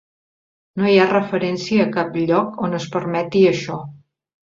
No 0.81 0.87
hi 0.91 0.95
ha 1.01 1.05
referència 1.11 1.85
a 1.85 1.91
cap 1.99 2.19
lloc 2.33 2.67
on 2.71 2.77
es 2.83 2.91
permeti 2.99 3.47
això. 3.55 3.83